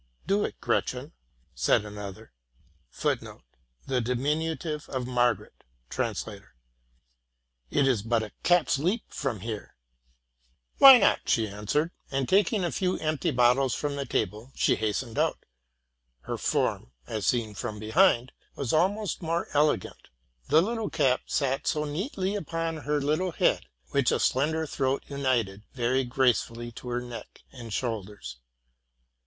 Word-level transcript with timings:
''—Do 0.25 0.43
it, 0.43 0.59
Gretchen,''? 0.59 1.11
said 1.53 1.85
another: 1.85 2.33
1 3.03 3.43
The 3.85 4.01
diminutive 4.01 4.89
of 4.89 5.05
Margaret.— 5.05 5.63
TRANS. 5.91 6.25
138 6.25 6.41
TRUTH 6.41 7.69
AND 7.69 7.69
FICTION 7.69 7.85
'it 7.85 7.87
is 7.87 8.01
but 8.01 8.23
a 8.23 8.31
cat's 8.41 8.79
leap 8.79 9.03
from 9.13 9.41
here.'?—'' 9.41 9.75
Why 10.79 10.97
not?'' 10.97 11.29
she 11.29 11.47
answered; 11.47 11.91
and, 12.09 12.27
taking 12.27 12.63
a 12.63 12.71
few 12.71 12.97
empty 12.97 13.29
bottles 13.29 13.75
from 13.75 13.95
the 13.95 14.07
table, 14.07 14.51
she 14.55 14.75
hastened 14.75 15.19
out. 15.19 15.45
Her 16.21 16.39
form, 16.39 16.93
as 17.05 17.27
seen 17.27 17.53
from 17.53 17.77
behind, 17.77 18.31
was 18.55 18.73
almost 18.73 19.21
more 19.21 19.49
elegant. 19.53 20.09
The 20.47 20.63
little 20.63 20.89
cap 20.89 21.21
sat 21.27 21.67
so 21.67 21.83
neatly 21.83 22.35
upon 22.35 22.77
her 22.77 22.99
little 22.99 23.33
head, 23.33 23.67
which 23.89 24.11
a 24.11 24.17
slender 24.19 24.65
throat 24.65 25.03
united 25.09 25.61
very 25.75 26.05
gracefully 26.05 26.71
to 26.71 26.89
her 26.89 27.01
neck 27.01 27.43
and 27.51 27.71
shoulders. 27.71 28.37